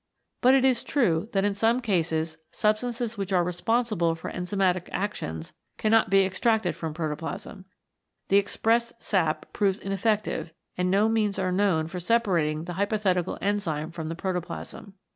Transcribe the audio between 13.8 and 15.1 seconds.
from the protoplasm.